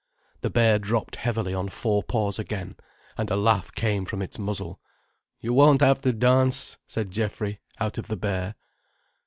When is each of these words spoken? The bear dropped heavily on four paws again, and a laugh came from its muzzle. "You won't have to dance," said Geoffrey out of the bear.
The 0.39 0.49
bear 0.49 0.79
dropped 0.79 1.15
heavily 1.17 1.53
on 1.53 1.69
four 1.69 2.01
paws 2.01 2.39
again, 2.39 2.75
and 3.19 3.29
a 3.29 3.35
laugh 3.35 3.71
came 3.75 4.03
from 4.05 4.23
its 4.23 4.39
muzzle. 4.39 4.79
"You 5.39 5.53
won't 5.53 5.81
have 5.81 6.01
to 6.01 6.11
dance," 6.11 6.79
said 6.87 7.11
Geoffrey 7.11 7.59
out 7.79 7.99
of 7.99 8.07
the 8.07 8.17
bear. 8.17 8.55